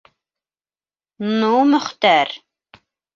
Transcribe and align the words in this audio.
-Ну, 1.33 1.51
Мөхтәр! 1.73 2.33